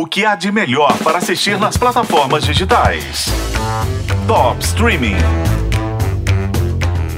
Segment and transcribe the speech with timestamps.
[0.00, 3.26] O que há de melhor para assistir nas plataformas digitais?
[4.26, 5.16] Top Streaming.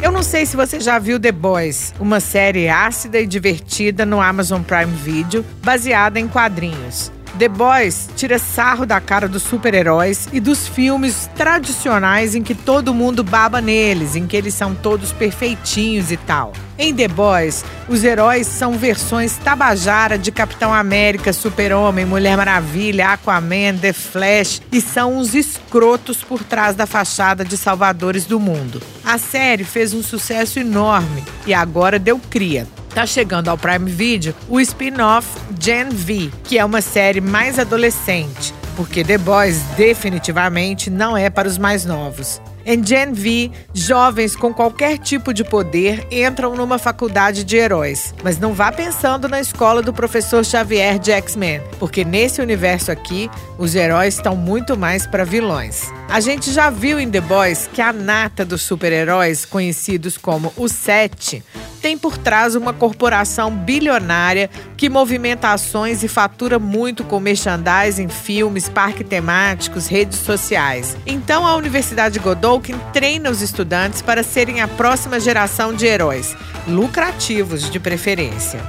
[0.03, 4.21] Eu não sei se você já viu The Boys, uma série ácida e divertida no
[4.21, 7.13] Amazon Prime Video, baseada em quadrinhos.
[7.39, 12.93] The Boys tira sarro da cara dos super-heróis e dos filmes tradicionais em que todo
[12.93, 16.53] mundo baba neles, em que eles são todos perfeitinhos e tal.
[16.79, 23.79] Em The Boys, os heróis são versões tabajara de Capitão América, Super-Homem, Mulher Maravilha, Aquaman,
[23.81, 28.83] The Flash e são os escrotos por trás da fachada de salvadores do mundo.
[29.05, 34.35] A série fez um sucesso enorme e agora deu cria tá chegando ao Prime Video
[34.49, 35.27] o spin-off
[35.59, 41.49] Gen V, que é uma série mais adolescente, porque The Boys definitivamente não é para
[41.49, 42.41] os mais novos.
[42.65, 48.15] Em Gen V, jovens com qualquer tipo de poder entram numa faculdade de heróis.
[48.23, 53.31] Mas não vá pensando na escola do professor Xavier de X-Men, porque nesse universo aqui,
[53.59, 55.91] os heróis estão muito mais para vilões.
[56.09, 60.73] A gente já viu em The Boys que a nata dos super-heróis, conhecidos como os
[60.73, 61.43] Sete,
[61.83, 68.69] tem por trás uma corporação bilionária que movimenta ações e fatura muito com merchandising, filmes,
[68.69, 70.97] parques temáticos, redes sociais.
[71.05, 72.21] Então a Universidade
[72.53, 76.37] Godolphin treina os estudantes para serem a próxima geração de heróis,
[76.69, 78.61] lucrativos de preferência.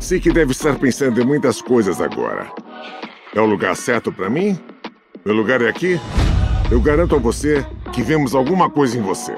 [0.00, 2.50] Sei que deve estar pensando em muitas coisas agora.
[3.34, 4.58] É o lugar certo para mim?
[5.26, 6.00] Meu lugar é aqui?
[6.70, 9.34] Eu garanto a você que vemos alguma coisa em você.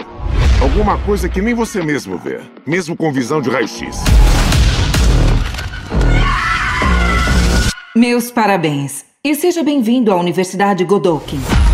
[0.62, 4.04] Alguma coisa que nem você mesmo vê, mesmo com visão de raio-x.
[7.96, 11.65] Meus parabéns e seja bem-vindo à Universidade Godolphin.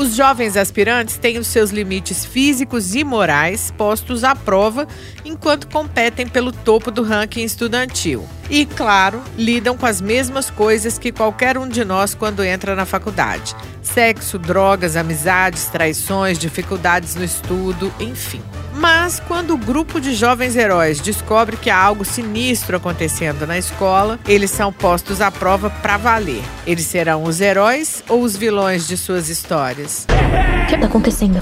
[0.00, 4.88] Os jovens aspirantes têm os seus limites físicos e morais postos à prova
[5.26, 8.26] enquanto competem pelo topo do ranking estudantil.
[8.48, 12.86] E, claro, lidam com as mesmas coisas que qualquer um de nós quando entra na
[12.86, 18.40] faculdade: sexo, drogas, amizades, traições, dificuldades no estudo, enfim.
[18.80, 24.18] Mas quando o grupo de jovens heróis descobre que há algo sinistro acontecendo na escola,
[24.26, 26.42] eles são postos à prova para valer.
[26.66, 30.06] Eles serão os heróis ou os vilões de suas histórias?
[30.08, 31.40] O que está acontecendo?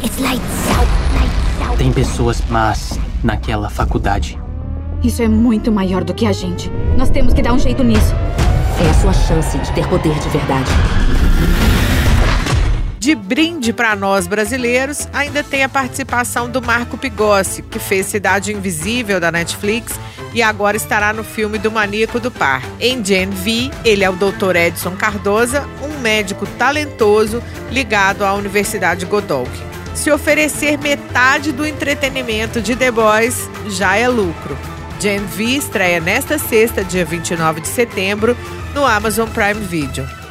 [1.79, 4.37] Tem pessoas más naquela faculdade.
[5.05, 6.69] Isso é muito maior do que a gente.
[6.97, 8.15] Nós temos que dar um jeito nisso.
[8.85, 10.71] É a sua chance de ter poder de verdade.
[13.09, 18.53] De brinde para nós brasileiros, ainda tem a participação do Marco Pigossi, que fez Cidade
[18.53, 19.99] Invisível da Netflix
[20.35, 22.63] e agora estará no filme do Maníaco do Par.
[22.79, 24.57] Em Gen V, ele é o Dr.
[24.57, 29.65] Edson Cardoza, um médico talentoso ligado à Universidade Godolphin.
[29.95, 34.55] Se oferecer metade do entretenimento de The Boys, já é lucro.
[35.01, 38.37] Gen V estreia nesta sexta, dia 29 de setembro,
[38.75, 40.07] no Amazon Prime Video.